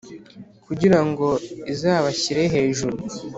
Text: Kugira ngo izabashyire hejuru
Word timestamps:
Kugira 0.65 0.99
ngo 1.07 1.27
izabashyire 1.73 2.43
hejuru 2.53 2.97